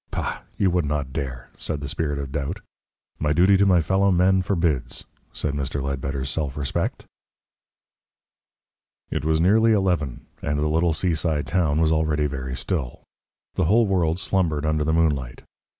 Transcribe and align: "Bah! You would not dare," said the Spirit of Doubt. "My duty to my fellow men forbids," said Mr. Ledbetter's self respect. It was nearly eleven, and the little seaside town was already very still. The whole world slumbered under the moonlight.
"Bah! 0.09 0.39
You 0.57 0.71
would 0.71 0.87
not 0.87 1.13
dare," 1.13 1.51
said 1.59 1.79
the 1.79 1.87
Spirit 1.87 2.17
of 2.17 2.31
Doubt. 2.31 2.59
"My 3.19 3.33
duty 3.33 3.55
to 3.57 3.67
my 3.67 3.81
fellow 3.81 4.09
men 4.09 4.41
forbids," 4.41 5.05
said 5.31 5.53
Mr. 5.53 5.79
Ledbetter's 5.79 6.27
self 6.27 6.57
respect. 6.57 7.05
It 9.11 9.23
was 9.23 9.39
nearly 9.39 9.73
eleven, 9.73 10.25
and 10.41 10.57
the 10.57 10.67
little 10.67 10.93
seaside 10.93 11.45
town 11.45 11.79
was 11.79 11.91
already 11.91 12.25
very 12.25 12.55
still. 12.55 13.03
The 13.53 13.65
whole 13.65 13.85
world 13.85 14.17
slumbered 14.17 14.65
under 14.65 14.83
the 14.83 14.91
moonlight. 14.91 15.43